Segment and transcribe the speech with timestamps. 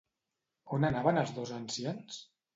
[0.77, 2.21] On anaven els dos ancians?